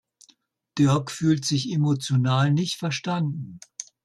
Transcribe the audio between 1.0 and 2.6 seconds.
fühlt sich emotional